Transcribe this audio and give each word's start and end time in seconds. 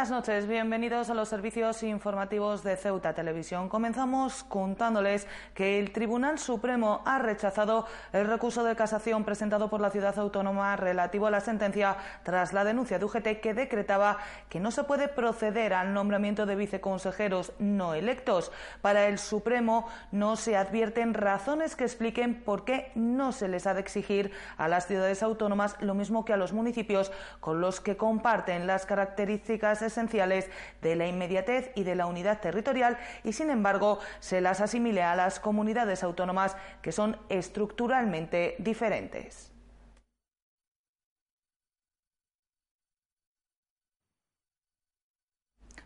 Buenas 0.00 0.16
noches, 0.16 0.48
bienvenidos 0.48 1.10
a 1.10 1.14
los 1.14 1.28
servicios 1.28 1.82
informativos 1.82 2.62
de 2.62 2.74
Ceuta 2.78 3.12
Televisión. 3.12 3.68
Comenzamos 3.68 4.44
contándoles 4.44 5.26
que 5.52 5.78
el 5.78 5.92
Tribunal 5.92 6.38
Supremo 6.38 7.02
ha 7.04 7.18
rechazado 7.18 7.86
el 8.14 8.26
recurso 8.26 8.64
de 8.64 8.74
casación 8.74 9.24
presentado 9.24 9.68
por 9.68 9.82
la 9.82 9.90
ciudad 9.90 10.18
autónoma 10.18 10.74
relativo 10.76 11.26
a 11.26 11.30
la 11.30 11.40
sentencia 11.40 11.98
tras 12.22 12.54
la 12.54 12.64
denuncia 12.64 12.98
de 12.98 13.04
UGT 13.04 13.42
que 13.42 13.52
decretaba 13.52 14.16
que 14.48 14.58
no 14.58 14.70
se 14.70 14.84
puede 14.84 15.06
proceder 15.06 15.74
al 15.74 15.92
nombramiento 15.92 16.46
de 16.46 16.56
viceconsejeros 16.56 17.52
no 17.58 17.92
electos. 17.92 18.52
Para 18.80 19.06
el 19.06 19.18
Supremo 19.18 19.86
no 20.12 20.36
se 20.36 20.56
advierten 20.56 21.12
razones 21.12 21.76
que 21.76 21.84
expliquen 21.84 22.42
por 22.42 22.64
qué 22.64 22.90
no 22.94 23.32
se 23.32 23.48
les 23.48 23.66
ha 23.66 23.74
de 23.74 23.80
exigir 23.80 24.32
a 24.56 24.66
las 24.66 24.86
ciudades 24.86 25.22
autónomas 25.22 25.76
lo 25.80 25.92
mismo 25.92 26.24
que 26.24 26.32
a 26.32 26.38
los 26.38 26.54
municipios 26.54 27.12
con 27.40 27.60
los 27.60 27.82
que 27.82 27.98
comparten 27.98 28.66
las 28.66 28.86
características 28.86 29.89
esenciales 29.92 30.48
de 30.82 30.96
la 30.96 31.06
inmediatez 31.06 31.70
y 31.74 31.84
de 31.84 31.94
la 31.94 32.06
unidad 32.06 32.40
territorial 32.40 32.98
y, 33.24 33.32
sin 33.32 33.50
embargo, 33.50 33.98
se 34.20 34.40
las 34.40 34.60
asimile 34.60 35.02
a 35.02 35.16
las 35.16 35.40
comunidades 35.40 36.02
autónomas 36.02 36.56
que 36.82 36.92
son 36.92 37.16
estructuralmente 37.28 38.56
diferentes. 38.58 39.49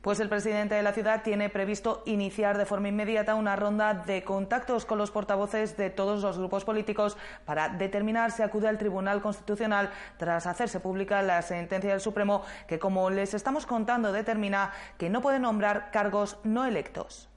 Pues 0.05 0.21
el 0.21 0.29
presidente 0.29 0.75
de 0.75 0.83
la 0.83 0.93
ciudad 0.93 1.23
tiene 1.23 1.49
previsto 1.49 2.03
iniciar 2.05 2.59
de 2.59 2.67
forma 2.67 2.89
inmediata 2.89 3.35
una 3.37 3.57
ronda 3.57 3.95
de 3.95 4.23
contactos 4.23 4.85
con 4.85 4.99
los 4.99 5.11
portavoces 5.11 5.79
de 5.79 5.89
todos 5.89 6.21
los 6.21 6.37
grupos 6.37 6.67
políticos 6.67 7.17
para 7.47 7.71
determinar 7.71 8.31
si 8.31 8.43
acude 8.43 8.69
al 8.69 8.77
Tribunal 8.77 9.23
Constitucional 9.23 9.89
tras 10.19 10.47
hacerse 10.47 10.79
pública 10.79 11.23
la 11.23 11.41
sentencia 11.41 11.93
del 11.93 12.03
Supremo 12.03 12.43
que, 12.69 12.79
como 12.79 13.09
les 13.09 13.33
estamos 13.33 13.65
contando, 13.65 14.13
determina 14.13 14.73
que 14.99 15.09
no 15.09 15.23
puede 15.23 15.39
nombrar 15.39 15.91
cargos 15.91 16.37
no 16.45 16.67
electos. 16.67 17.31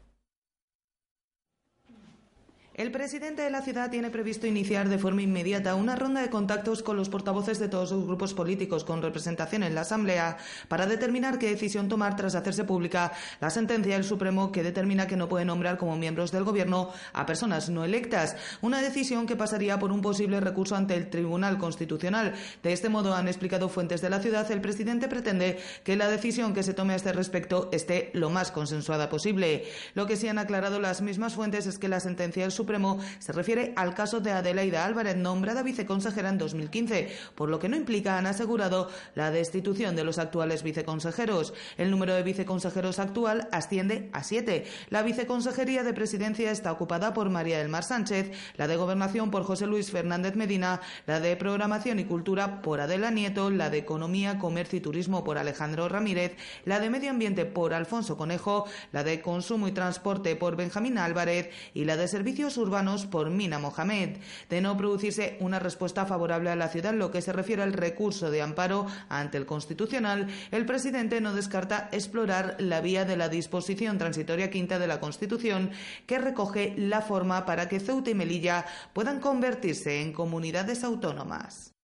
El 2.77 2.91
presidente 2.91 3.41
de 3.41 3.49
la 3.49 3.63
ciudad 3.63 3.89
tiene 3.89 4.11
previsto 4.11 4.45
iniciar 4.45 4.87
de 4.87 4.99
forma 4.99 5.23
inmediata 5.23 5.73
una 5.73 5.95
ronda 5.95 6.21
de 6.21 6.29
contactos 6.29 6.83
con 6.83 6.95
los 6.95 7.09
portavoces 7.09 7.57
de 7.57 7.69
todos 7.69 7.89
los 7.89 8.05
grupos 8.05 8.35
políticos 8.35 8.83
con 8.83 9.01
representación 9.01 9.63
en 9.63 9.73
la 9.73 9.81
Asamblea 9.81 10.37
para 10.67 10.85
determinar 10.85 11.39
qué 11.39 11.49
decisión 11.49 11.89
tomar 11.89 12.15
tras 12.15 12.35
hacerse 12.35 12.65
pública 12.65 13.13
la 13.41 13.49
sentencia 13.49 13.95
del 13.95 14.03
Supremo 14.03 14.51
que 14.51 14.61
determina 14.61 15.07
que 15.07 15.15
no 15.15 15.27
puede 15.27 15.43
nombrar 15.43 15.79
como 15.79 15.97
miembros 15.97 16.31
del 16.31 16.43
Gobierno 16.43 16.91
a 17.13 17.25
personas 17.25 17.67
no 17.67 17.83
electas. 17.83 18.35
Una 18.61 18.79
decisión 18.79 19.25
que 19.25 19.35
pasaría 19.35 19.79
por 19.79 19.91
un 19.91 20.03
posible 20.03 20.39
recurso 20.39 20.75
ante 20.75 20.93
el 20.93 21.09
Tribunal 21.09 21.57
Constitucional. 21.57 22.35
De 22.61 22.73
este 22.73 22.89
modo, 22.89 23.15
han 23.15 23.27
explicado 23.27 23.69
fuentes 23.69 24.01
de 24.01 24.11
la 24.11 24.19
ciudad, 24.19 24.51
el 24.51 24.61
presidente 24.61 25.07
pretende 25.07 25.57
que 25.83 25.95
la 25.95 26.09
decisión 26.09 26.53
que 26.53 26.61
se 26.61 26.75
tome 26.75 26.93
a 26.93 26.97
este 26.97 27.11
respecto 27.11 27.69
esté 27.71 28.11
lo 28.13 28.29
más 28.29 28.51
consensuada 28.51 29.09
posible. 29.09 29.63
Lo 29.95 30.05
que 30.05 30.15
sí 30.15 30.27
han 30.27 30.37
aclarado 30.37 30.79
las 30.79 31.01
mismas 31.01 31.33
fuentes 31.33 31.65
es 31.65 31.79
que 31.79 31.87
la 31.87 31.99
sentencia 31.99 32.43
del 32.43 32.51
Supremo 32.51 32.66
se 33.19 33.31
refiere 33.31 33.73
al 33.75 33.93
caso 33.93 34.19
de 34.19 34.31
Adelaida 34.31 34.85
Álvarez, 34.85 35.15
nombrada 35.15 35.63
viceconsejera 35.63 36.29
en 36.29 36.37
2015, 36.37 37.11
por 37.35 37.49
lo 37.49 37.59
que 37.59 37.69
no 37.69 37.75
implica, 37.75 38.17
han 38.17 38.27
asegurado, 38.27 38.89
la 39.15 39.31
destitución 39.31 39.95
de 39.95 40.03
los 40.03 40.19
actuales 40.19 40.63
viceconsejeros. 40.63 41.53
El 41.77 41.91
número 41.91 42.13
de 42.13 42.23
viceconsejeros 42.23 42.99
actual 42.99 43.47
asciende 43.51 44.09
a 44.13 44.23
siete. 44.23 44.65
La 44.89 45.01
viceconsejería 45.01 45.83
de 45.83 45.93
presidencia 45.93 46.51
está 46.51 46.71
ocupada 46.71 47.13
por 47.13 47.29
María 47.29 47.57
del 47.59 47.69
Mar 47.69 47.83
Sánchez, 47.83 48.31
la 48.57 48.67
de 48.67 48.75
gobernación 48.75 49.31
por 49.31 49.43
José 49.43 49.65
Luis 49.65 49.91
Fernández 49.91 50.35
Medina, 50.35 50.81
la 51.05 51.19
de 51.19 51.35
programación 51.35 51.99
y 51.99 52.05
cultura 52.05 52.61
por 52.61 52.81
Adela 52.81 53.11
Nieto, 53.11 53.49
la 53.49 53.69
de 53.69 53.77
economía, 53.77 54.37
comercio 54.39 54.77
y 54.77 54.81
turismo 54.81 55.23
por 55.23 55.37
Alejandro 55.37 55.87
Ramírez, 55.87 56.35
la 56.65 56.79
de 56.79 56.89
medio 56.89 57.11
ambiente 57.11 57.45
por 57.45 57.73
Alfonso 57.73 58.17
Conejo, 58.17 58.65
la 58.91 59.03
de 59.03 59.21
consumo 59.21 59.67
y 59.67 59.71
transporte 59.71 60.35
por 60.35 60.55
Benjamín 60.55 60.97
Álvarez 60.97 61.49
y 61.73 61.85
la 61.85 61.97
de 61.97 62.07
servicios 62.07 62.56
urbanos 62.57 63.05
por 63.05 63.29
Mina 63.29 63.59
Mohamed. 63.59 64.17
De 64.49 64.61
no 64.61 64.75
producirse 64.77 65.37
una 65.39 65.59
respuesta 65.59 66.05
favorable 66.05 66.49
a 66.49 66.55
la 66.55 66.69
ciudad 66.69 66.93
en 66.93 66.99
lo 66.99 67.11
que 67.11 67.21
se 67.21 67.33
refiere 67.33 67.63
al 67.63 67.73
recurso 67.73 68.31
de 68.31 68.41
amparo 68.41 68.87
ante 69.09 69.37
el 69.37 69.45
Constitucional, 69.45 70.27
el 70.51 70.65
presidente 70.65 71.21
no 71.21 71.33
descarta 71.33 71.89
explorar 71.91 72.55
la 72.59 72.81
vía 72.81 73.05
de 73.05 73.17
la 73.17 73.29
disposición 73.29 73.97
transitoria 73.97 74.49
quinta 74.49 74.79
de 74.79 74.87
la 74.87 74.99
Constitución 74.99 75.71
que 76.05 76.19
recoge 76.19 76.73
la 76.77 77.01
forma 77.01 77.45
para 77.45 77.69
que 77.69 77.79
Ceuta 77.79 78.09
y 78.09 78.15
Melilla 78.15 78.65
puedan 78.93 79.19
convertirse 79.19 80.01
en 80.01 80.13
comunidades 80.13 80.83
autónomas. 80.83 81.76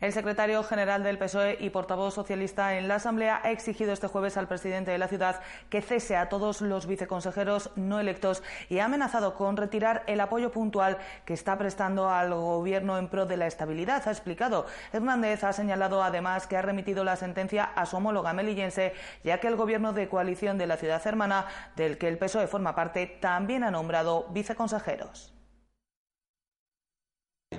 El 0.00 0.12
secretario 0.12 0.62
general 0.62 1.02
del 1.02 1.18
PSOE 1.18 1.56
y 1.58 1.70
portavoz 1.70 2.14
socialista 2.14 2.78
en 2.78 2.86
la 2.86 2.94
Asamblea 2.96 3.40
ha 3.42 3.50
exigido 3.50 3.92
este 3.92 4.06
jueves 4.06 4.36
al 4.36 4.46
presidente 4.46 4.92
de 4.92 4.98
la 4.98 5.08
ciudad 5.08 5.40
que 5.70 5.82
cese 5.82 6.16
a 6.16 6.28
todos 6.28 6.60
los 6.60 6.86
viceconsejeros 6.86 7.72
no 7.74 7.98
electos 7.98 8.44
y 8.68 8.78
ha 8.78 8.84
amenazado 8.84 9.34
con 9.34 9.56
retirar 9.56 10.04
el 10.06 10.20
apoyo 10.20 10.52
puntual 10.52 10.98
que 11.24 11.34
está 11.34 11.58
prestando 11.58 12.08
al 12.10 12.32
Gobierno 12.32 12.96
en 12.96 13.08
pro 13.08 13.26
de 13.26 13.38
la 13.38 13.48
estabilidad. 13.48 14.06
Ha 14.06 14.12
explicado. 14.12 14.66
Hernández 14.92 15.42
ha 15.42 15.52
señalado 15.52 16.00
además 16.00 16.46
que 16.46 16.56
ha 16.56 16.62
remitido 16.62 17.02
la 17.02 17.16
sentencia 17.16 17.64
a 17.64 17.84
su 17.84 17.96
homóloga 17.96 18.32
melillense, 18.32 18.94
ya 19.24 19.40
que 19.40 19.48
el 19.48 19.56
Gobierno 19.56 19.92
de 19.92 20.08
coalición 20.08 20.58
de 20.58 20.68
la 20.68 20.76
ciudad 20.76 21.04
hermana, 21.08 21.46
del 21.74 21.98
que 21.98 22.06
el 22.06 22.18
PSOE 22.18 22.46
forma 22.46 22.76
parte, 22.76 23.18
también 23.20 23.64
ha 23.64 23.72
nombrado 23.72 24.28
viceconsejeros. 24.30 25.37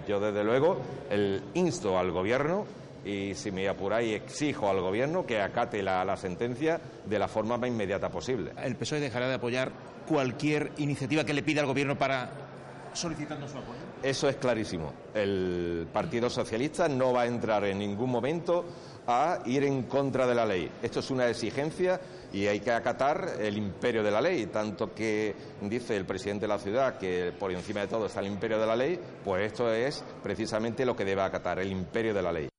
Yo, 0.10 0.20
desde 0.20 0.44
luego, 0.44 0.82
el 1.12 1.40
insto 1.54 2.00
al 2.00 2.10
Gobierno 2.10 2.66
y, 3.06 3.36
si 3.36 3.52
me 3.52 3.70
apuráis, 3.70 4.16
exijo 4.16 4.68
al 4.68 4.82
Gobierno 4.82 5.24
que 5.24 5.40
acate 5.40 5.84
la, 5.84 6.04
la, 6.04 6.18
sentencia 6.18 6.82
de 7.06 7.20
la 7.20 7.28
forma 7.28 7.60
más 7.60 7.70
inmediata 7.70 8.10
posible. 8.10 8.54
¿El 8.64 8.76
PSOE 8.76 9.02
dejará 9.02 9.28
de 9.28 9.36
apoyar 9.36 9.72
cualquier 10.08 10.72
iniciativa 10.80 11.24
que 11.26 11.36
le 11.36 11.44
pida 11.44 11.62
al 11.62 11.68
Gobierno 11.68 11.96
para 11.96 12.49
solicitando 12.94 13.48
su 13.48 13.58
apoyo? 13.58 13.80
Eso 14.02 14.30
es 14.30 14.38
clarísimo. 14.38 14.94
El 15.14 15.88
Partido 15.92 16.30
Socialista 16.30 16.88
no 16.88 17.14
va 17.14 17.22
a 17.22 17.26
entrar 17.28 17.64
en 17.66 17.80
ningún 17.80 18.10
momento 18.10 18.66
a 19.08 19.40
ir 19.46 19.64
en 19.64 19.84
contra 19.84 20.28
de 20.28 20.36
la 20.36 20.46
ley. 20.46 20.72
Esto 20.82 21.00
es 21.00 21.10
una 21.10 21.28
exigencia 21.28 22.00
y 22.32 22.46
hay 22.46 22.60
que 22.60 22.72
acatar 22.72 23.38
el 23.40 23.58
imperio 23.58 24.04
de 24.04 24.12
la 24.12 24.22
ley, 24.22 24.46
tanto 24.48 24.94
que 24.94 25.36
dice 25.62 25.98
el 25.98 26.06
presidente 26.06 26.46
de 26.46 26.50
la 26.50 26.60
ciudad 26.60 26.98
que 26.98 27.34
por 27.38 27.52
encima 27.52 27.82
de 27.82 27.88
todo 27.88 28.06
está 28.06 28.20
el 28.20 28.28
imperio 28.28 28.60
de 28.60 28.68
la 28.68 28.76
ley, 28.76 29.00
pues 29.24 29.52
esto 29.52 29.72
es 29.74 30.04
precisamente 30.22 30.86
lo 30.86 30.96
que 30.96 31.06
debe 31.06 31.22
acatar, 31.22 31.60
el 31.60 31.72
imperio 31.72 32.14
de 32.14 32.22
la 32.22 32.32
ley. 32.32 32.50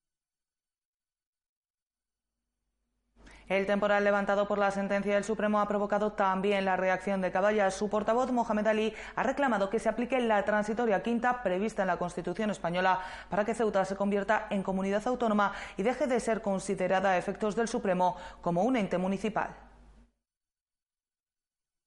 El 3.51 3.67
temporal 3.67 4.05
levantado 4.05 4.47
por 4.47 4.59
la 4.59 4.71
sentencia 4.71 5.15
del 5.15 5.25
Supremo 5.25 5.59
ha 5.61 5.67
provocado 5.67 6.13
también 6.13 6.65
la 6.65 6.77
reacción 6.77 7.21
de 7.21 7.33
Caballas. 7.33 7.75
Su 7.75 7.91
portavoz, 7.91 8.31
Mohamed 8.31 8.69
Ali, 8.69 8.95
ha 9.17 9.25
reclamado 9.25 9.69
que 9.69 9.81
se 9.81 9.89
aplique 9.89 10.21
la 10.21 10.45
transitoria 10.45 11.03
quinta 11.03 11.43
prevista 11.43 11.83
en 11.83 11.89
la 11.89 11.97
Constitución 11.97 12.51
española 12.51 13.01
para 13.29 13.45
que 13.45 13.55
Ceuta 13.55 13.85
se 13.85 13.97
convierta 13.97 14.47
en 14.51 14.63
comunidad 14.63 15.03
autónoma 15.09 15.53
y 15.77 15.83
deje 15.83 16.07
de 16.07 16.21
ser 16.21 16.43
considerada 16.43 17.11
a 17.11 17.19
efectos 17.19 17.57
del 17.57 17.67
Supremo 17.67 18.17
como 18.41 18.63
un 18.63 18.77
ente 18.77 18.99
municipal. 18.99 19.51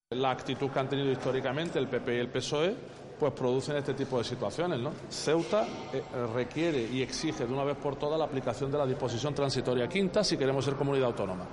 La 0.10 0.32
actitud 0.32 0.70
que 0.70 0.80
han 0.80 0.90
tenido 0.90 1.14
históricamente 1.14 1.80
el 1.80 1.88
PP 1.88 2.14
y 2.14 2.20
el 2.20 2.28
PSOE 2.28 2.76
pues 3.20 3.34
producen 3.34 3.78
este 3.78 3.94
tipo 3.94 4.18
de 4.18 4.24
situaciones. 4.24 4.80
¿no? 4.80 4.92
Ceuta 5.10 5.66
eh, 5.94 6.04
requiere 6.34 6.82
y 6.92 7.02
exige 7.02 7.46
de 7.46 7.54
una 7.54 7.64
vez 7.64 7.78
por 7.78 7.96
todas 7.96 8.18
la 8.18 8.26
aplicación 8.26 8.72
de 8.72 8.78
la 8.78 8.86
disposición 8.86 9.34
transitoria 9.34 9.88
quinta 9.88 10.24
si 10.24 10.38
queremos 10.38 10.66
ser 10.66 10.76
comunidad 10.76 11.08
autónoma. 11.08 11.48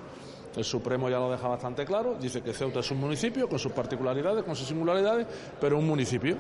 El 0.56 0.64
Supremo 0.64 1.08
ya 1.08 1.18
lo 1.18 1.30
deja 1.30 1.46
bastante 1.46 1.84
claro, 1.84 2.16
dice 2.20 2.42
que 2.42 2.52
Ceuta 2.52 2.80
es 2.80 2.90
un 2.90 2.98
municipio 2.98 3.48
con 3.48 3.58
sus 3.58 3.70
particularidades, 3.70 4.42
con 4.42 4.56
sus 4.56 4.66
singularidades, 4.66 5.26
pero 5.60 5.78
un 5.78 5.86
municipio. 5.86 6.36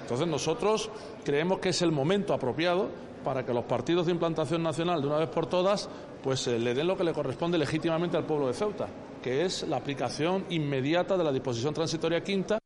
Entonces 0.00 0.26
nosotros 0.26 0.90
creemos 1.24 1.60
que 1.60 1.68
es 1.68 1.80
el 1.82 1.92
momento 1.92 2.34
apropiado 2.34 2.88
para 3.22 3.44
que 3.46 3.54
los 3.54 3.64
partidos 3.64 4.06
de 4.06 4.12
implantación 4.12 4.64
nacional, 4.64 5.00
de 5.00 5.06
una 5.06 5.18
vez 5.18 5.28
por 5.28 5.46
todas, 5.46 5.88
pues 6.24 6.46
eh, 6.48 6.58
le 6.58 6.74
den 6.74 6.88
lo 6.88 6.96
que 6.96 7.04
le 7.04 7.12
corresponde 7.12 7.56
legítimamente 7.56 8.16
al 8.16 8.26
pueblo 8.26 8.48
de 8.48 8.54
Ceuta, 8.54 8.88
que 9.22 9.44
es 9.44 9.66
la 9.68 9.76
aplicación 9.76 10.44
inmediata 10.50 11.16
de 11.16 11.22
la 11.22 11.30
disposición 11.30 11.72
transitoria 11.72 12.22
quinta 12.22 12.61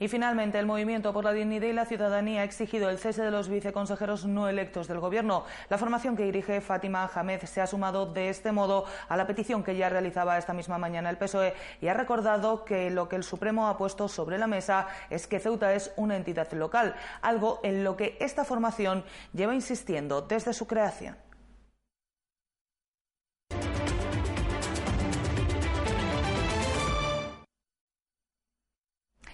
Y 0.00 0.08
finalmente, 0.08 0.58
el 0.58 0.64
Movimiento 0.64 1.12
por 1.12 1.24
la 1.24 1.32
Dignidad 1.34 1.66
y 1.66 1.74
la 1.74 1.84
Ciudadanía 1.84 2.40
ha 2.40 2.44
exigido 2.44 2.88
el 2.88 2.96
cese 2.96 3.22
de 3.22 3.30
los 3.30 3.50
viceconsejeros 3.50 4.24
no 4.24 4.48
electos 4.48 4.88
del 4.88 4.98
Gobierno. 4.98 5.44
La 5.68 5.76
formación 5.76 6.16
que 6.16 6.24
dirige 6.24 6.62
Fátima 6.62 7.10
Hamed 7.14 7.42
se 7.42 7.60
ha 7.60 7.66
sumado 7.66 8.06
de 8.06 8.30
este 8.30 8.50
modo 8.50 8.86
a 9.10 9.16
la 9.18 9.26
petición 9.26 9.62
que 9.62 9.76
ya 9.76 9.90
realizaba 9.90 10.38
esta 10.38 10.54
misma 10.54 10.78
mañana 10.78 11.10
el 11.10 11.18
PSOE 11.18 11.52
y 11.82 11.88
ha 11.88 11.94
recordado 11.94 12.64
que 12.64 12.88
lo 12.88 13.10
que 13.10 13.16
el 13.16 13.24
Supremo 13.24 13.68
ha 13.68 13.76
puesto 13.76 14.08
sobre 14.08 14.38
la 14.38 14.46
mesa 14.46 14.88
es 15.10 15.26
que 15.26 15.38
Ceuta 15.38 15.74
es 15.74 15.92
una 15.96 16.16
entidad 16.16 16.50
local, 16.52 16.94
algo 17.20 17.60
en 17.62 17.84
lo 17.84 17.98
que 17.98 18.16
esta 18.20 18.46
formación 18.46 19.04
lleva 19.34 19.54
insistiendo 19.54 20.22
desde 20.22 20.54
su 20.54 20.66
creación. 20.66 21.14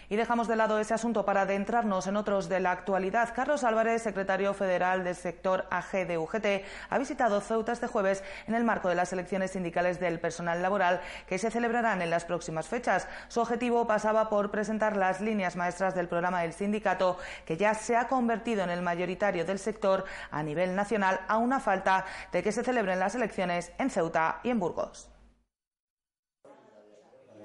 Y 0.08 0.16
dejamos 0.16 0.48
de 0.48 0.56
lado 0.56 0.78
ese 0.78 0.94
asunto 0.94 1.24
para 1.24 1.42
adentrarnos 1.42 2.06
en 2.06 2.16
otros 2.16 2.48
de 2.48 2.60
la 2.60 2.70
actualidad. 2.70 3.34
Carlos 3.34 3.64
Álvarez, 3.64 4.02
secretario 4.02 4.54
federal 4.54 5.04
del 5.04 5.16
sector 5.16 5.66
AG 5.70 6.06
de 6.06 6.18
UGT, 6.18 6.46
ha 6.90 6.98
visitado 6.98 7.40
Ceuta 7.40 7.72
este 7.72 7.86
jueves 7.86 8.22
en 8.46 8.54
el 8.54 8.64
marco 8.64 8.88
de 8.88 8.94
las 8.94 9.12
elecciones 9.12 9.50
sindicales 9.50 9.98
del 9.98 10.20
personal 10.20 10.62
laboral 10.62 11.00
que 11.26 11.38
se 11.38 11.50
celebrarán 11.50 12.02
en 12.02 12.10
las 12.10 12.24
próximas 12.24 12.68
fechas. 12.68 13.08
Su 13.28 13.40
objetivo 13.40 13.86
pasaba 13.86 14.28
por 14.28 14.50
presentar 14.50 14.96
las 14.96 15.20
líneas 15.20 15.56
maestras 15.56 15.94
del 15.94 16.08
programa 16.08 16.42
del 16.42 16.52
sindicato, 16.52 17.18
que 17.44 17.56
ya 17.56 17.74
se 17.74 17.96
ha 17.96 18.08
convertido 18.08 18.62
en 18.62 18.70
el 18.70 18.82
mayoritario 18.82 19.44
del 19.44 19.58
sector 19.58 20.04
a 20.30 20.42
nivel 20.42 20.76
nacional, 20.76 21.20
a 21.28 21.38
una 21.38 21.60
falta 21.60 22.04
de 22.32 22.42
que 22.42 22.52
se 22.52 22.62
celebren 22.62 23.00
las 23.00 23.14
elecciones 23.14 23.72
en 23.78 23.90
Ceuta 23.90 24.40
y 24.42 24.50
en 24.50 24.60
Burgos. 24.60 25.15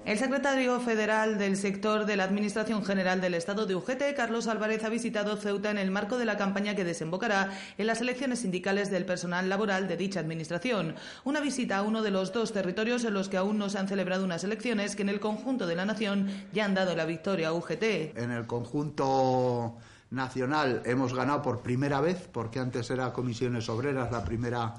El 0.04 0.18
secretario 0.18 0.80
federal 0.80 1.38
del 1.38 1.56
sector 1.56 2.06
de 2.06 2.16
la 2.16 2.24
Administración 2.24 2.84
General 2.84 3.20
del 3.20 3.34
Estado 3.34 3.66
de 3.66 3.76
UGT, 3.76 4.16
Carlos 4.16 4.48
Álvarez, 4.48 4.82
ha 4.82 4.88
visitado 4.88 5.36
Ceuta 5.36 5.70
en 5.70 5.78
el 5.78 5.92
marco 5.92 6.18
de 6.18 6.24
la 6.24 6.36
campaña 6.36 6.74
que 6.74 6.82
desembocará 6.82 7.50
en 7.78 7.86
las 7.86 8.00
elecciones 8.00 8.40
sindicales 8.40 8.90
del 8.90 9.04
personal 9.04 9.48
laboral 9.48 9.86
de 9.86 9.96
dicha 9.96 10.18
administración. 10.18 10.96
Una 11.22 11.38
visita 11.38 11.76
a 11.76 11.82
uno 11.82 12.02
de 12.02 12.10
los 12.10 12.32
dos 12.32 12.52
territorios 12.52 13.04
en 13.04 13.14
los 13.14 13.28
que 13.28 13.36
aún 13.36 13.58
no 13.58 13.68
se 13.68 13.78
han 13.78 13.86
celebrado 13.86 14.24
unas 14.24 14.42
elecciones 14.42 14.96
que 14.96 15.02
en 15.02 15.08
el 15.08 15.20
conjunto 15.20 15.68
de 15.68 15.76
la 15.76 15.84
nación 15.84 16.28
ya 16.52 16.64
han 16.64 16.74
dado 16.74 16.96
la 16.96 17.04
victoria 17.04 17.48
a 17.48 17.52
UGT. 17.52 18.16
En 18.16 18.32
el 18.32 18.48
conjunto 18.48 19.76
nacional 20.10 20.82
hemos 20.84 21.14
ganado 21.14 21.42
por 21.42 21.62
primera 21.62 22.00
vez, 22.00 22.28
porque 22.32 22.58
antes 22.58 22.90
era 22.90 23.12
Comisiones 23.12 23.68
Obreras 23.68 24.10
la 24.10 24.24
primera 24.24 24.74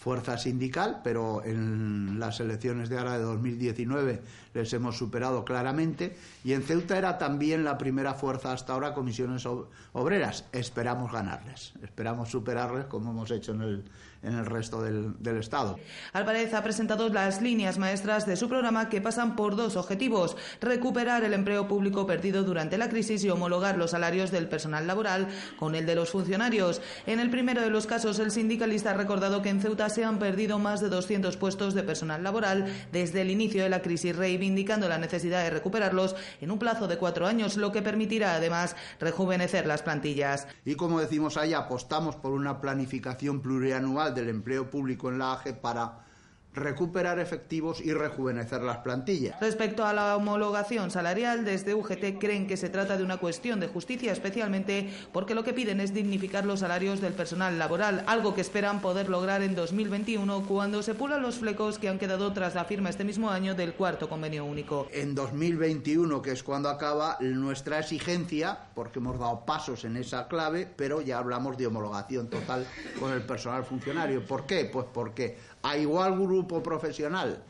fuerza 0.00 0.38
sindical, 0.38 1.02
pero 1.04 1.44
en 1.44 2.18
las 2.18 2.40
elecciones 2.40 2.88
de 2.88 2.96
ahora 2.96 3.18
de 3.18 3.24
2019 3.24 4.22
les 4.54 4.72
hemos 4.72 4.96
superado 4.96 5.44
claramente. 5.44 6.16
Y 6.42 6.54
en 6.54 6.62
Ceuta 6.62 6.96
era 6.96 7.18
también 7.18 7.64
la 7.64 7.76
primera 7.76 8.14
fuerza 8.14 8.52
hasta 8.52 8.72
ahora, 8.72 8.94
comisiones 8.94 9.46
obreras. 9.92 10.46
Esperamos 10.52 11.12
ganarles, 11.12 11.74
esperamos 11.82 12.30
superarles 12.30 12.86
como 12.86 13.10
hemos 13.10 13.30
hecho 13.30 13.52
en 13.52 13.60
el, 13.60 13.84
en 14.22 14.38
el 14.38 14.46
resto 14.46 14.82
del, 14.82 15.16
Estado. 15.38 15.78
Álvarez 16.12 16.52
ha 16.54 16.62
presentado 16.62 17.08
las 17.08 17.40
líneas 17.40 17.78
maestras 17.78 18.26
de 18.26 18.36
su 18.36 18.48
programa 18.48 18.88
que 18.88 19.00
pasan 19.00 19.36
por 19.36 19.54
dos 19.54 19.76
objetivos. 19.76 20.36
Recuperar 20.60 21.24
el 21.24 21.34
empleo 21.34 21.68
público 21.68 22.06
perdido 22.06 22.42
durante 22.42 22.78
la 22.78 22.88
crisis 22.88 23.22
y 23.22 23.30
homologar 23.30 23.78
los 23.78 23.92
salarios 23.92 24.30
del 24.30 24.48
personal 24.48 24.86
laboral 24.86 25.28
con 25.56 25.74
el 25.74 25.86
de 25.86 25.94
los 25.94 26.10
funcionarios. 26.10 26.82
En 27.06 27.20
el 27.20 27.30
primero 27.30 27.62
de 27.62 27.70
los 27.70 27.86
casos, 27.86 28.18
el 28.18 28.30
sindicalista 28.30 28.90
ha 28.90 28.94
recordado 28.94 29.40
que 29.40 29.50
en 29.50 29.60
Ceuta 29.60 29.89
se 29.90 30.04
han 30.04 30.18
perdido 30.18 30.58
más 30.58 30.80
de 30.80 30.88
200 30.88 31.36
puestos 31.36 31.74
de 31.74 31.82
personal 31.82 32.22
laboral 32.22 32.66
desde 32.92 33.20
el 33.20 33.30
inicio 33.30 33.62
de 33.62 33.68
la 33.68 33.82
crisis, 33.82 34.16
reivindicando 34.16 34.88
la 34.88 34.98
necesidad 34.98 35.44
de 35.44 35.50
recuperarlos 35.50 36.16
en 36.40 36.50
un 36.50 36.58
plazo 36.58 36.88
de 36.88 36.98
cuatro 36.98 37.26
años, 37.26 37.56
lo 37.56 37.72
que 37.72 37.82
permitirá 37.82 38.34
además 38.34 38.76
rejuvenecer 38.98 39.66
las 39.66 39.82
plantillas. 39.82 40.46
Y 40.64 40.74
como 40.74 41.00
decimos 41.00 41.36
ahí, 41.36 41.54
apostamos 41.54 42.16
por 42.16 42.32
una 42.32 42.60
planificación 42.60 43.40
plurianual 43.40 44.14
del 44.14 44.28
Empleo 44.28 44.70
Público 44.70 45.08
en 45.08 45.18
la 45.18 45.34
AGE 45.34 45.52
para 45.52 46.09
recuperar 46.54 47.18
efectivos 47.18 47.80
y 47.80 47.92
rejuvenecer 47.92 48.62
las 48.62 48.78
plantillas. 48.78 49.38
Respecto 49.40 49.84
a 49.84 49.92
la 49.92 50.16
homologación 50.16 50.90
salarial, 50.90 51.44
desde 51.44 51.74
UGT 51.74 52.18
creen 52.18 52.46
que 52.46 52.56
se 52.56 52.68
trata 52.68 52.96
de 52.96 53.04
una 53.04 53.18
cuestión 53.18 53.60
de 53.60 53.68
justicia, 53.68 54.12
especialmente 54.12 54.90
porque 55.12 55.34
lo 55.34 55.44
que 55.44 55.52
piden 55.52 55.80
es 55.80 55.94
dignificar 55.94 56.44
los 56.44 56.60
salarios 56.60 57.00
del 57.00 57.12
personal 57.12 57.58
laboral, 57.58 58.04
algo 58.06 58.34
que 58.34 58.40
esperan 58.40 58.80
poder 58.80 59.08
lograr 59.08 59.42
en 59.42 59.54
2021 59.54 60.46
cuando 60.46 60.82
se 60.82 60.94
pulan 60.94 61.22
los 61.22 61.36
flecos 61.36 61.78
que 61.78 61.88
han 61.88 61.98
quedado 61.98 62.32
tras 62.32 62.54
la 62.54 62.64
firma 62.64 62.90
este 62.90 63.04
mismo 63.04 63.30
año 63.30 63.54
del 63.54 63.74
cuarto 63.74 64.08
convenio 64.08 64.44
único. 64.44 64.88
En 64.92 65.14
2021, 65.14 66.20
que 66.22 66.32
es 66.32 66.42
cuando 66.42 66.68
acaba 66.68 67.16
nuestra 67.20 67.78
exigencia, 67.78 68.58
porque 68.74 68.98
hemos 68.98 69.18
dado 69.18 69.44
pasos 69.44 69.84
en 69.84 69.96
esa 69.96 70.26
clave, 70.26 70.68
pero 70.76 71.00
ya 71.00 71.18
hablamos 71.18 71.56
de 71.56 71.66
homologación 71.66 72.28
total 72.28 72.66
con 72.98 73.12
el 73.12 73.22
personal 73.22 73.64
funcionario. 73.64 74.24
¿Por 74.24 74.46
qué? 74.46 74.64
Pues 74.64 74.86
porque 74.92 75.38
a 75.62 75.76
igual 75.76 76.18
grupo 76.18 76.62
profesional 76.62 77.42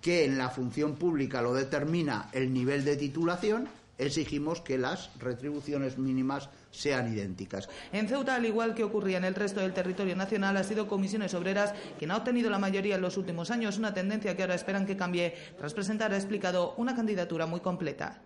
que 0.00 0.24
en 0.24 0.38
la 0.38 0.50
función 0.50 0.94
pública 0.94 1.42
lo 1.42 1.54
determina 1.54 2.28
el 2.32 2.52
nivel 2.52 2.84
de 2.84 2.96
titulación, 2.96 3.68
exigimos 3.98 4.60
que 4.60 4.78
las 4.78 5.10
retribuciones 5.18 5.98
mínimas 5.98 6.48
sean 6.70 7.12
idénticas. 7.12 7.68
En 7.92 8.08
Ceuta, 8.08 8.36
al 8.36 8.46
igual 8.46 8.74
que 8.74 8.84
ocurría 8.84 9.18
en 9.18 9.24
el 9.24 9.34
resto 9.34 9.60
del 9.60 9.74
territorio 9.74 10.14
nacional, 10.14 10.56
ha 10.56 10.62
sido 10.62 10.86
Comisiones 10.86 11.34
Obreras 11.34 11.74
quien 11.98 12.12
ha 12.12 12.16
obtenido 12.16 12.48
la 12.48 12.58
mayoría 12.58 12.94
en 12.94 13.02
los 13.02 13.16
últimos 13.16 13.50
años, 13.50 13.78
una 13.78 13.94
tendencia 13.94 14.36
que 14.36 14.42
ahora 14.42 14.54
esperan 14.54 14.86
que 14.86 14.96
cambie 14.96 15.34
tras 15.58 15.74
presentar, 15.74 16.12
ha 16.12 16.16
explicado, 16.16 16.74
una 16.76 16.94
candidatura 16.94 17.46
muy 17.46 17.60
completa. 17.60 18.22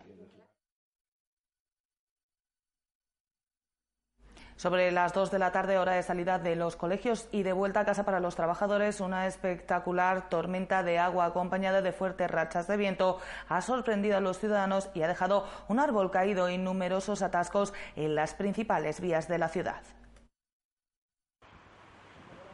Sobre 4.63 4.93
las 4.93 5.13
2 5.13 5.33
de 5.33 5.41
la 5.41 5.51
tarde, 5.51 5.77
hora 5.77 5.95
de 5.95 6.05
salida 6.05 6.39
de 6.39 6.55
los 6.55 6.77
colegios 6.77 7.27
y 7.33 7.43
de 7.43 7.53
vuelta 7.53 7.81
a 7.81 7.85
casa 7.85 8.05
para 8.05 8.21
los 8.21 8.37
trabajadores, 8.37 9.01
una 9.01 9.27
espectacular 9.27 10.29
tormenta 10.29 10.85
de 10.85 11.01
agua 11.01 11.25
acompañada 11.25 11.83
de 11.83 11.91
fuertes 11.91 12.31
rachas 12.31 12.69
de 12.69 12.77
viento 12.77 13.19
ha 13.49 13.61
sorprendido 13.61 14.19
a 14.19 14.21
los 14.21 14.39
ciudadanos 14.39 14.89
y 14.95 15.03
ha 15.03 15.09
dejado 15.09 15.49
un 15.67 15.81
árbol 15.81 16.13
caído 16.13 16.49
y 16.49 16.59
numerosos 16.59 17.23
atascos 17.23 17.75
en 17.97 18.15
las 18.15 18.35
principales 18.35 19.01
vías 19.01 19.27
de 19.27 19.39
la 19.39 19.49
ciudad. 19.49 19.83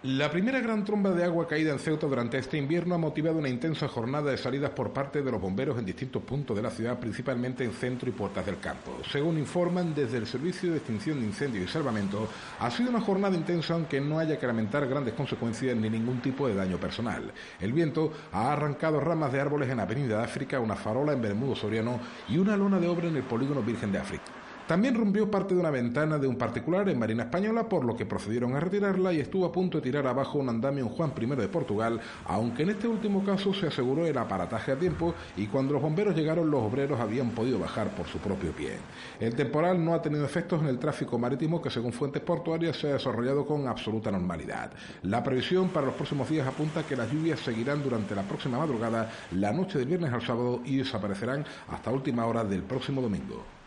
La 0.05 0.31
primera 0.31 0.61
gran 0.61 0.85
tromba 0.85 1.11
de 1.11 1.25
agua 1.25 1.49
caída 1.49 1.73
en 1.73 1.81
Ceuta 1.81 2.07
durante 2.07 2.39
este 2.39 2.57
invierno 2.57 2.95
ha 2.95 2.99
motivado 2.99 3.37
una 3.37 3.49
intensa 3.49 3.89
jornada 3.89 4.31
de 4.31 4.37
salidas 4.39 4.71
por 4.71 4.93
parte 4.93 5.23
de 5.23 5.33
los 5.33 5.41
bomberos 5.41 5.77
en 5.77 5.85
distintos 5.85 6.23
puntos 6.23 6.57
de 6.57 6.63
la 6.63 6.71
ciudad, 6.71 7.01
principalmente 7.01 7.65
en 7.65 7.73
centro 7.73 8.09
y 8.09 8.13
puertas 8.13 8.47
del 8.47 8.61
campo. 8.61 8.97
Según 9.11 9.39
informan 9.39 9.97
desde 9.97 10.19
el 10.19 10.29
Servicio 10.29 10.71
de 10.71 10.77
Extinción 10.77 11.19
de 11.19 11.27
Incendios 11.27 11.65
y 11.65 11.73
Salvamento, 11.73 12.29
ha 12.61 12.71
sido 12.71 12.91
una 12.91 13.01
jornada 13.01 13.37
intensa 13.37 13.75
aunque 13.75 14.01
no 14.01 14.21
haya 14.21 14.39
que 14.39 14.47
lamentar 14.47 14.87
grandes 14.87 15.15
consecuencias 15.15 15.77
ni 15.77 15.91
ningún 15.91 16.21
tipo 16.21 16.47
de 16.47 16.55
daño 16.55 16.79
personal. 16.79 17.33
El 17.59 17.73
viento 17.73 18.13
ha 18.31 18.53
arrancado 18.53 19.01
ramas 19.01 19.33
de 19.33 19.41
árboles 19.41 19.69
en 19.69 19.81
Avenida 19.81 20.19
de 20.19 20.25
África, 20.25 20.61
una 20.61 20.77
farola 20.77 21.13
en 21.13 21.23
Bermudo 21.23 21.57
Soriano 21.57 21.99
y 22.29 22.39
una 22.39 22.57
lona 22.57 22.79
de 22.79 22.87
obra 22.87 23.09
en 23.09 23.17
el 23.17 23.25
polígono 23.25 23.65
Virgen 23.65 23.91
de 23.91 23.99
África. 23.99 24.31
También 24.69 24.95
rompió 24.95 25.31
parte 25.31 25.55
de 25.55 25.61
una 25.61 25.71
ventana 25.71 26.19
de 26.19 26.27
un 26.27 26.37
particular 26.37 26.87
en 26.91 26.99
Marina 26.99 27.23
Española, 27.23 27.71
por 27.71 27.87
lo 27.87 27.97
que 27.97 28.05
procedieron 28.05 28.55
a 28.55 28.61
retirarla 28.61 29.15
y 29.15 29.21
estuvo 29.21 29.47
a 29.47 29.51
punto 29.51 29.79
de 29.79 29.83
tirar 29.83 30.07
abajo 30.07 30.39
un 30.39 30.51
andamio 30.51 30.85
en 30.85 30.91
Juan 30.91 31.15
I 31.19 31.25
de 31.25 31.49
Portugal, 31.49 31.99
aunque 32.27 32.65
en 32.65 32.69
este 32.69 32.87
último 32.87 33.25
caso 33.25 33.55
se 33.55 33.69
aseguró 33.69 34.05
el 34.05 34.19
aparataje 34.19 34.73
a 34.73 34.79
tiempo 34.79 35.15
y 35.39 35.47
cuando 35.47 35.73
los 35.73 35.81
bomberos 35.81 36.15
llegaron 36.15 36.51
los 36.51 36.61
obreros 36.63 37.01
habían 37.01 37.31
podido 37.31 37.59
bajar 37.59 37.89
por 37.97 38.07
su 38.09 38.19
propio 38.19 38.53
pie. 38.53 38.73
El 39.19 39.35
temporal 39.35 39.83
no 39.83 39.95
ha 39.95 40.03
tenido 40.03 40.27
efectos 40.27 40.61
en 40.61 40.69
el 40.69 40.79
tráfico 40.79 41.19
marítimo 41.19 41.63
que 41.63 41.71
según 41.71 41.95
fuentes 41.95 42.21
portuarias 42.21 42.77
se 42.77 42.91
ha 42.91 42.93
desarrollado 42.93 43.47
con 43.47 43.69
absoluta 43.69 44.11
normalidad. 44.11 44.73
La 45.05 45.25
previsión 45.25 45.71
para 45.71 45.87
los 45.87 45.95
próximos 45.95 46.29
días 46.29 46.47
apunta 46.47 46.83
que 46.83 46.95
las 46.95 47.11
lluvias 47.11 47.41
seguirán 47.41 47.83
durante 47.83 48.15
la 48.15 48.25
próxima 48.25 48.59
madrugada, 48.59 49.11
la 49.31 49.51
noche 49.51 49.79
del 49.79 49.89
viernes 49.89 50.13
al 50.13 50.21
sábado 50.21 50.61
y 50.67 50.77
desaparecerán 50.77 51.47
hasta 51.71 51.91
última 51.91 52.27
hora 52.27 52.45
del 52.45 52.65
próximo 52.65 53.01
domingo. 53.01 53.58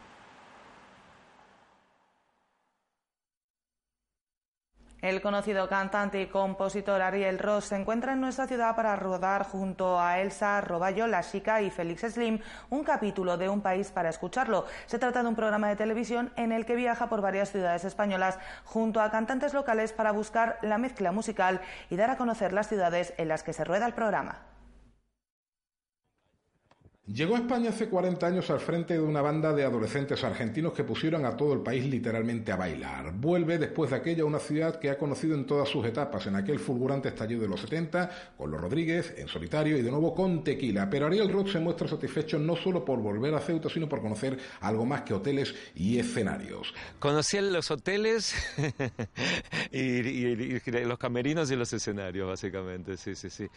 El 5.01 5.19
conocido 5.19 5.67
cantante 5.67 6.21
y 6.21 6.27
compositor 6.27 7.01
Ariel 7.01 7.39
Ross 7.39 7.65
se 7.65 7.75
encuentra 7.75 8.13
en 8.13 8.21
nuestra 8.21 8.45
ciudad 8.45 8.75
para 8.75 8.95
rodar 8.95 9.43
junto 9.43 9.99
a 9.99 10.19
Elsa 10.19 10.61
Roballo, 10.61 11.07
La 11.07 11.23
Chica 11.23 11.59
y 11.63 11.71
Félix 11.71 12.01
Slim 12.13 12.37
un 12.69 12.83
capítulo 12.83 13.35
de 13.35 13.49
Un 13.49 13.61
País 13.61 13.89
para 13.89 14.09
escucharlo. 14.09 14.65
Se 14.85 14.99
trata 14.99 15.23
de 15.23 15.29
un 15.29 15.35
programa 15.35 15.69
de 15.69 15.75
televisión 15.75 16.31
en 16.35 16.51
el 16.51 16.67
que 16.67 16.75
viaja 16.75 17.09
por 17.09 17.21
varias 17.21 17.49
ciudades 17.49 17.83
españolas 17.83 18.37
junto 18.63 19.01
a 19.01 19.09
cantantes 19.09 19.55
locales 19.55 19.91
para 19.91 20.11
buscar 20.11 20.59
la 20.61 20.77
mezcla 20.77 21.11
musical 21.11 21.61
y 21.89 21.95
dar 21.95 22.11
a 22.11 22.17
conocer 22.17 22.53
las 22.53 22.67
ciudades 22.67 23.15
en 23.17 23.27
las 23.27 23.41
que 23.41 23.53
se 23.53 23.63
rueda 23.63 23.87
el 23.87 23.93
programa. 23.93 24.51
Llegó 27.07 27.35
a 27.35 27.39
España 27.39 27.71
hace 27.71 27.89
40 27.89 28.27
años 28.27 28.51
al 28.51 28.59
frente 28.59 28.93
de 28.93 28.99
una 28.99 29.23
banda 29.23 29.53
de 29.53 29.63
adolescentes 29.63 30.23
argentinos 30.23 30.71
que 30.71 30.83
pusieron 30.83 31.25
a 31.25 31.35
todo 31.35 31.53
el 31.53 31.61
país 31.61 31.83
literalmente 31.87 32.51
a 32.51 32.55
bailar. 32.55 33.11
Vuelve 33.15 33.57
después 33.57 33.89
de 33.89 33.95
aquella 33.95 34.23
una 34.23 34.37
ciudad 34.37 34.79
que 34.79 34.91
ha 34.91 34.99
conocido 34.99 35.33
en 35.33 35.47
todas 35.47 35.67
sus 35.67 35.83
etapas, 35.83 36.27
en 36.27 36.35
aquel 36.35 36.59
fulgurante 36.59 37.09
estallido 37.09 37.41
de 37.41 37.47
los 37.47 37.59
70, 37.61 38.35
con 38.37 38.51
los 38.51 38.61
Rodríguez, 38.61 39.15
en 39.17 39.27
solitario 39.27 39.79
y 39.79 39.81
de 39.81 39.89
nuevo 39.89 40.13
con 40.13 40.43
Tequila. 40.43 40.91
Pero 40.91 41.07
Ariel 41.07 41.33
Roth 41.33 41.47
se 41.47 41.59
muestra 41.59 41.87
satisfecho 41.87 42.37
no 42.37 42.55
solo 42.55 42.85
por 42.85 42.99
volver 42.99 43.33
a 43.33 43.39
Ceuta, 43.39 43.67
sino 43.67 43.89
por 43.89 43.99
conocer 43.99 44.37
algo 44.59 44.85
más 44.85 45.01
que 45.01 45.15
hoteles 45.15 45.55
y 45.73 45.97
escenarios. 45.97 46.71
Conocí 46.99 47.41
los 47.41 47.71
hoteles 47.71 48.35
y, 49.71 50.59
los 50.85 50.99
camerinos 50.99 51.49
y 51.49 51.55
los 51.55 51.73
escenarios, 51.73 52.27
básicamente, 52.27 52.95
sí, 52.95 53.15
sí, 53.15 53.31
sí. 53.31 53.47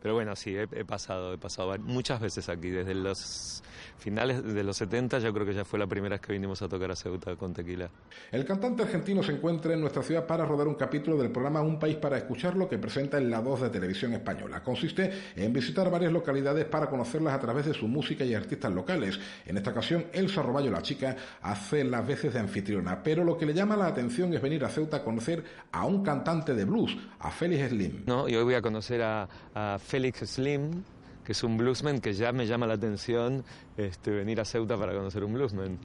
Pero 0.00 0.14
bueno, 0.14 0.34
sí, 0.34 0.56
he, 0.56 0.62
he 0.72 0.86
pasado, 0.86 1.34
he 1.34 1.38
pasado 1.38 1.78
muchas 1.78 2.18
veces 2.18 2.48
aquí, 2.48 2.70
desde 2.70 2.93
el 2.94 3.04
los 3.04 3.62
finales 4.04 4.44
de 4.44 4.62
los 4.62 4.76
70 4.76 5.18
yo 5.20 5.32
creo 5.32 5.46
que 5.46 5.54
ya 5.54 5.64
fue 5.64 5.78
la 5.78 5.86
primera 5.86 6.16
vez 6.16 6.20
que 6.20 6.34
vinimos 6.34 6.60
a 6.60 6.68
tocar 6.68 6.90
a 6.90 6.96
Ceuta 6.96 7.36
con 7.36 7.54
Tequila. 7.54 7.88
El 8.30 8.44
cantante 8.44 8.82
argentino 8.82 9.22
se 9.22 9.32
encuentra 9.32 9.72
en 9.72 9.80
nuestra 9.80 10.02
ciudad 10.02 10.26
para 10.26 10.44
rodar 10.44 10.68
un 10.68 10.74
capítulo 10.74 11.16
del 11.16 11.30
programa 11.30 11.62
Un 11.62 11.78
País 11.78 11.96
para 11.96 12.18
Escucharlo 12.18 12.68
que 12.68 12.76
presenta 12.76 13.16
en 13.16 13.30
la 13.30 13.40
2 13.40 13.62
de 13.62 13.70
Televisión 13.70 14.12
Española. 14.12 14.62
Consiste 14.62 15.10
en 15.34 15.50
visitar 15.54 15.90
varias 15.90 16.12
localidades 16.12 16.66
para 16.66 16.90
conocerlas 16.90 17.32
a 17.32 17.40
través 17.40 17.64
de 17.64 17.72
su 17.72 17.88
música 17.88 18.24
y 18.24 18.34
artistas 18.34 18.70
locales. 18.74 19.18
En 19.46 19.56
esta 19.56 19.70
ocasión, 19.70 20.04
Elsa 20.12 20.42
Roballo, 20.42 20.70
la 20.70 20.82
chica, 20.82 21.16
hace 21.40 21.82
las 21.82 22.06
veces 22.06 22.34
de 22.34 22.40
anfitriona, 22.40 23.02
pero 23.02 23.24
lo 23.24 23.38
que 23.38 23.46
le 23.46 23.54
llama 23.54 23.74
la 23.74 23.86
atención 23.86 24.34
es 24.34 24.42
venir 24.42 24.66
a 24.66 24.68
Ceuta 24.68 24.98
a 24.98 25.02
conocer 25.02 25.42
a 25.72 25.86
un 25.86 26.02
cantante 26.02 26.54
de 26.54 26.66
blues, 26.66 26.94
a 27.20 27.30
Félix 27.30 27.70
Slim. 27.70 28.02
No, 28.04 28.28
y 28.28 28.36
hoy 28.36 28.44
voy 28.44 28.54
a 28.54 28.60
conocer 28.60 29.00
a, 29.00 29.26
a 29.54 29.78
Félix 29.78 30.28
Slim, 30.30 30.82
que 31.24 31.32
es 31.32 31.42
un 31.42 31.56
bluesman 31.56 32.00
que 32.00 32.12
ya 32.12 32.32
me 32.32 32.46
llama 32.46 32.66
la 32.66 32.74
atención 32.74 33.44
este, 33.76 34.10
venir 34.10 34.40
a 34.40 34.44
Ceuta 34.44 34.76
para 34.76 34.92
conocer 34.92 35.24
un 35.24 35.34
bluesman. 35.34 35.78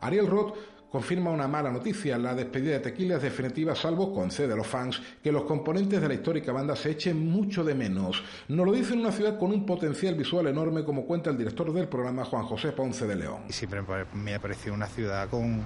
Ariel 0.00 0.26
Roth 0.26 0.54
confirma 0.94 1.32
una 1.32 1.48
mala 1.48 1.72
noticia. 1.72 2.16
La 2.16 2.36
despedida 2.36 2.74
de 2.74 2.78
Tequila 2.78 3.16
es 3.16 3.22
definitiva, 3.22 3.74
salvo 3.74 4.14
concede 4.14 4.52
a 4.52 4.56
los 4.56 4.68
fans 4.68 5.02
que 5.20 5.32
los 5.32 5.42
componentes 5.42 6.00
de 6.00 6.06
la 6.06 6.14
histórica 6.14 6.52
banda 6.52 6.76
se 6.76 6.92
echen 6.92 7.28
mucho 7.28 7.64
de 7.64 7.74
menos. 7.74 8.22
Nos 8.46 8.64
lo 8.64 8.72
dice 8.72 8.94
en 8.94 9.00
una 9.00 9.10
ciudad 9.10 9.36
con 9.36 9.50
un 9.50 9.66
potencial 9.66 10.14
visual 10.14 10.46
enorme, 10.46 10.84
como 10.84 11.04
cuenta 11.04 11.30
el 11.30 11.36
director 11.36 11.72
del 11.72 11.88
programa, 11.88 12.24
Juan 12.24 12.44
José 12.44 12.70
Ponce 12.70 13.08
de 13.08 13.16
León. 13.16 13.42
Siempre 13.48 13.82
me 14.14 14.34
ha 14.36 14.38
parecido 14.38 14.72
una 14.72 14.86
ciudad 14.86 15.28
con, 15.28 15.62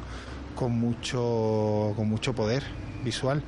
con, 0.56 0.72
mucho, 0.72 1.92
con 1.94 2.08
mucho 2.08 2.32
poder 2.32 2.62
visual. 3.04 3.42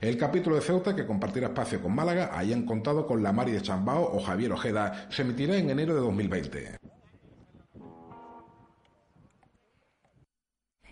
El 0.00 0.16
capítulo 0.16 0.56
de 0.56 0.62
Ceuta, 0.62 0.94
que 0.94 1.06
compartirá 1.06 1.48
espacio 1.48 1.82
con 1.82 1.94
Málaga, 1.94 2.30
hayan 2.36 2.64
contado 2.64 3.06
con 3.06 3.22
la 3.22 3.32
Mari 3.32 3.52
de 3.52 3.62
Chambao 3.62 4.02
o 4.14 4.20
Javier 4.20 4.52
Ojeda, 4.52 5.06
se 5.10 5.22
emitirá 5.22 5.56
en 5.56 5.70
enero 5.70 5.94
de 5.94 6.00
2020. 6.00 6.97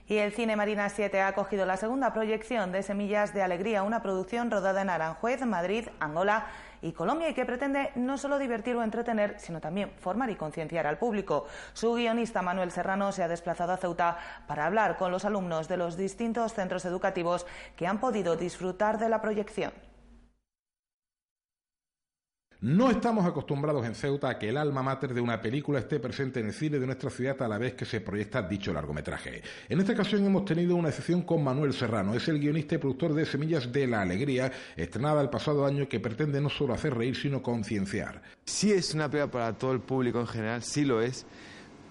Y 0.09 0.19
el 0.19 0.33
Cine 0.33 0.55
Marina 0.55 0.89
7 0.89 1.21
ha 1.21 1.29
acogido 1.29 1.67
la 1.67 1.77
segunda 1.77 2.13
proyección 2.13 2.71
de 2.71 2.85
Semillas 2.85 3.35
de 3.35 3.43
Alegría, 3.43 3.83
una 3.83 4.03
producción 4.03 4.53
rodada 4.53 4.83
en 4.83 4.91
Aranjuez, 4.91 5.45
Madrid, 5.45 5.89
Angola 5.99 6.47
y 6.81 6.93
Colombia 6.93 7.29
y 7.29 7.35
que 7.35 7.45
pretende 7.45 7.91
no 7.97 8.17
solo 8.17 8.39
divertir 8.39 8.77
o 8.77 8.85
entretener, 8.85 9.35
sino 9.41 9.61
también 9.61 9.91
formar 9.99 10.31
y 10.31 10.37
concienciar 10.37 10.87
al 10.87 10.99
público. 10.99 11.47
Su 11.73 11.95
guionista 11.95 12.41
Manuel 12.41 12.71
Serrano 12.71 13.11
se 13.11 13.25
ha 13.25 13.29
desplazado 13.29 13.73
a 13.73 13.79
Ceuta 13.79 14.17
para 14.47 14.67
hablar 14.67 14.97
con 14.97 15.11
los 15.11 15.25
alumnos 15.25 15.67
de 15.67 15.77
los 15.77 15.97
distintos 15.97 16.55
centros 16.55 16.85
educativos 16.85 17.45
que 17.75 17.89
han 17.89 17.99
podido 17.99 18.37
disfrutar 18.37 18.99
de 18.99 19.09
la 19.09 19.21
proyección. 19.21 19.73
No 22.63 22.91
estamos 22.91 23.27
acostumbrados 23.27 23.85
en 23.85 23.95
Ceuta 23.95 24.31
a 24.31 24.39
que 24.39 24.49
el 24.49 24.57
alma 24.57 24.83
mater 24.83 25.13
de 25.13 25.21
una 25.21 25.43
película 25.43 25.79
esté 25.79 26.01
presente 26.01 26.41
en 26.41 26.47
el 26.47 26.55
cine 26.55 26.79
de 26.79 26.87
nuestra 26.87 27.11
ciudad 27.11 27.43
a 27.43 27.49
la 27.49 27.59
vez 27.59 27.75
que 27.75 27.85
se 27.85 28.01
proyecta 28.01 28.41
dicho 28.41 28.73
largometraje. 28.73 29.43
En 29.69 29.79
esta 29.79 29.93
ocasión 29.93 30.25
hemos 30.25 30.47
tenido 30.47 30.75
una 30.75 30.91
sesión 30.91 31.21
con 31.21 31.45
Manuel 31.45 31.75
Serrano, 31.75 32.15
es 32.15 32.27
el 32.29 32.41
guionista 32.41 32.77
y 32.77 32.79
productor 32.79 33.13
de 33.13 33.27
Semillas 33.27 33.71
de 33.71 33.87
la 33.87 34.01
Alegría, 34.01 34.51
estrenada 34.75 35.21
el 35.21 35.29
pasado 35.29 35.67
año 35.67 35.87
que 35.87 36.01
pretende 36.01 36.41
no 36.41 36.49
solo 36.49 36.73
hacer 36.73 36.95
reír 36.95 37.15
sino 37.15 37.43
concienciar. 37.43 38.23
Sí 38.47 38.73
es 38.73 38.95
una 38.95 39.11
película 39.11 39.31
para 39.31 39.59
todo 39.59 39.73
el 39.73 39.81
público 39.81 40.19
en 40.19 40.27
general, 40.27 40.63
sí 40.63 40.87
lo 40.87 41.03
es 41.03 41.27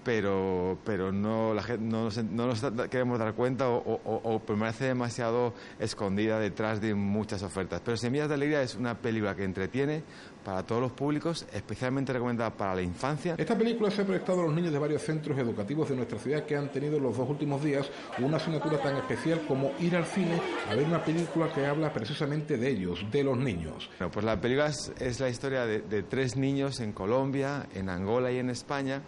pero, 0.06 0.78
pero 0.86 1.12
no, 1.12 1.56
la 1.56 1.64
gente, 1.64 1.84
no, 1.84 2.06
nos, 2.06 2.24
no 2.24 2.46
nos 2.46 2.62
queremos 2.90 3.18
dar 3.18 3.34
cuenta 3.34 3.68
o, 3.70 4.00
o, 4.06 4.40
permanece 4.40 4.86
demasiado 4.86 5.56
escondida 5.80 6.40
detrás 6.40 6.80
de 6.80 6.94
muchas 6.94 7.42
ofertas. 7.42 7.82
Pero 7.84 7.98
Semillas 7.98 8.30
de 8.30 8.36
Alegría 8.36 8.62
es 8.62 8.76
una 8.76 8.94
película 8.94 9.36
que 9.36 9.44
entretiene 9.44 10.04
para 10.46 10.62
todos 10.62 10.80
los 10.80 10.92
públicos, 10.92 11.48
especialmente 11.52 12.14
recomendada 12.14 12.52
para 12.52 12.76
la 12.76 12.84
infancia. 12.84 13.34
Esta 13.36 13.58
película 13.58 13.90
se 13.90 14.04
ha 14.04 14.06
proyectado 14.06 14.42
a 14.42 14.44
los 14.44 14.54
niños 14.54 14.72
de 14.72 14.78
varios 14.78 15.02
centros 15.02 15.40
educativos 15.40 15.90
de 15.90 15.96
nuestra 15.96 16.20
ciudad 16.20 16.46
que 16.46 16.56
han 16.56 16.72
tenido 16.72 17.00
los 17.00 17.18
dos 17.18 17.28
últimos 17.28 17.64
días 17.64 17.90
una 18.20 18.38
asignatura 18.38 18.78
tan 18.78 18.96
especial 18.98 19.42
como 19.48 19.72
ir 19.80 19.96
al 19.96 20.06
cine 20.06 20.40
a 20.70 20.76
ver 20.76 20.86
una 20.86 21.04
película 21.04 21.52
que 21.52 21.66
habla 21.66 21.92
precisamente 21.92 22.58
de 22.58 22.70
ellos, 22.70 23.04
de 23.12 23.24
los 23.24 23.40
niños. 23.40 23.90
Bueno, 23.98 24.12
pues 24.12 24.24
la 24.24 24.40
película 24.40 24.68
es, 24.68 25.20
la 25.20 25.30
historia 25.30 25.66
de, 25.66 25.82
de 25.82 26.04
tres 26.04 26.36
niños 26.36 26.80
en 26.80 26.94
Colombia, 26.94 27.66
en 27.74 27.90
Angola 27.90 28.32
y 28.32 28.38
en 28.38 28.52
España 28.52 29.02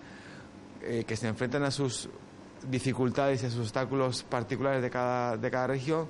eh, 0.88 1.04
que 1.06 1.16
se 1.16 1.28
enfrentan 1.28 1.64
a 1.64 1.72
sus 1.72 2.10
dificultades 2.70 3.44
y 3.44 3.46
a 3.46 3.50
sus 3.50 3.60
obstáculos 3.62 4.24
particulares 4.24 4.82
de 4.82 4.90
cada, 4.90 5.38
de 5.38 5.52
cada 5.52 5.68
región, 5.68 6.08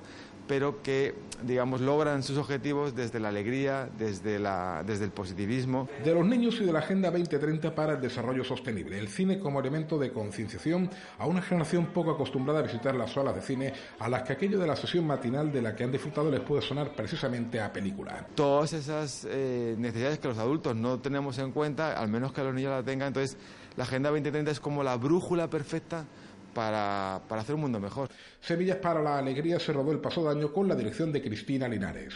pero 0.48 0.82
que, 0.82 1.14
digamos, 1.42 1.80
logran 1.80 2.22
sus 2.22 2.38
objetivos 2.38 2.96
desde 2.96 3.20
la 3.20 3.28
alegría, 3.28 3.88
desde, 3.98 4.38
la, 4.38 4.82
desde 4.84 5.04
el 5.04 5.10
positivismo. 5.10 5.88
De 6.02 6.14
los 6.14 6.26
niños 6.26 6.58
y 6.60 6.64
de 6.64 6.72
la 6.72 6.78
Agenda 6.80 7.10
2030 7.10 7.74
para 7.74 7.92
el 7.92 8.00
Desarrollo 8.00 8.42
Sostenible. 8.42 8.98
El 8.98 9.08
cine 9.08 9.38
como 9.38 9.60
elemento 9.60 9.98
de 9.98 10.10
concienciación 10.10 10.90
a 11.18 11.26
una 11.26 11.42
generación 11.42 11.86
poco 11.86 12.12
acostumbrada 12.12 12.60
a 12.60 12.62
visitar 12.62 12.94
las 12.94 13.12
salas 13.12 13.34
de 13.34 13.42
cine, 13.42 13.72
a 13.98 14.08
las 14.08 14.22
que 14.22 14.32
aquello 14.32 14.58
de 14.58 14.66
la 14.66 14.74
sesión 14.74 15.06
matinal 15.06 15.52
de 15.52 15.62
la 15.62 15.76
que 15.76 15.84
han 15.84 15.92
disfrutado 15.92 16.30
les 16.30 16.40
puede 16.40 16.62
sonar 16.62 16.92
precisamente 16.96 17.60
a 17.60 17.70
película. 17.70 18.26
Todas 18.34 18.72
esas 18.72 19.26
eh, 19.30 19.76
necesidades 19.78 20.18
que 20.18 20.28
los 20.28 20.38
adultos 20.38 20.74
no 20.74 20.98
tenemos 20.98 21.38
en 21.38 21.52
cuenta, 21.52 21.92
al 21.92 22.08
menos 22.08 22.32
que 22.32 22.42
los 22.42 22.54
niños 22.54 22.70
la 22.70 22.82
tengan, 22.82 23.08
entonces 23.08 23.36
la 23.78 23.84
Agenda 23.84 24.10
2030 24.10 24.50
es 24.50 24.58
como 24.58 24.82
la 24.82 24.96
brújula 24.96 25.48
perfecta 25.48 26.04
para, 26.52 27.20
para, 27.28 27.42
hacer 27.42 27.54
un 27.54 27.60
mundo 27.60 27.78
mejor. 27.78 28.08
Semillas 28.40 28.78
para 28.78 29.00
la 29.00 29.18
Alegría 29.18 29.60
se 29.60 29.72
rodó 29.72 29.92
el 29.92 30.00
pasado 30.00 30.28
año 30.28 30.52
con 30.52 30.66
la 30.66 30.74
dirección 30.74 31.12
de 31.12 31.22
Cristina 31.22 31.68
Linares. 31.68 32.14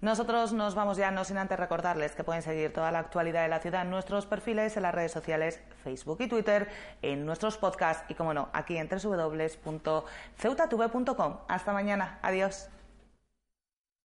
Nosotros 0.00 0.52
nos 0.52 0.76
vamos 0.76 0.98
ya, 0.98 1.10
no 1.10 1.24
sin 1.24 1.36
antes 1.36 1.58
recordarles 1.58 2.12
que 2.12 2.22
pueden 2.22 2.42
seguir 2.42 2.72
toda 2.72 2.92
la 2.92 3.00
actualidad 3.00 3.42
de 3.42 3.48
la 3.48 3.58
ciudad 3.58 3.82
en 3.82 3.90
nuestros 3.90 4.26
perfiles, 4.26 4.76
en 4.76 4.84
las 4.84 4.94
redes 4.94 5.10
sociales, 5.10 5.60
Facebook 5.82 6.18
y 6.20 6.28
Twitter, 6.28 6.68
en 7.02 7.26
nuestros 7.26 7.58
podcasts 7.58 8.04
y, 8.08 8.14
como 8.14 8.32
no, 8.32 8.50
aquí 8.52 8.76
en 8.76 8.88
www.ceutatv.com. 8.88 11.38
Hasta 11.48 11.72
mañana. 11.72 12.20
Adiós. 12.22 12.68